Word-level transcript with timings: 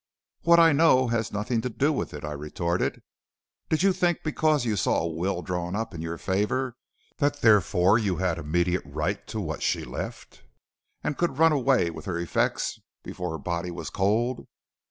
"'What 0.41 0.57
I 0.59 0.71
know 0.73 1.09
has 1.09 1.31
nothing 1.31 1.61
to 1.61 1.69
do 1.69 1.93
with 1.93 2.11
it,' 2.11 2.25
I 2.25 2.31
retorted. 2.31 3.03
'Did 3.69 3.83
you 3.83 3.93
think 3.93 4.23
because 4.23 4.65
you 4.65 4.75
saw 4.75 5.03
a 5.03 5.07
will 5.07 5.43
drawn 5.43 5.75
up 5.75 5.93
in 5.93 6.01
your 6.01 6.17
favor 6.17 6.75
that 7.17 7.41
therefore 7.41 7.99
you 7.99 8.15
had 8.15 8.39
immediate 8.39 8.81
right 8.83 9.21
to 9.27 9.39
what 9.39 9.61
she 9.61 9.83
left, 9.83 10.41
and 11.03 11.19
could 11.19 11.37
run 11.37 11.51
away 11.51 11.91
with 11.91 12.05
her 12.05 12.17
effects 12.17 12.79
before 13.03 13.33
her 13.33 13.37
body 13.37 13.69
was 13.69 13.91
cold? 13.91 14.47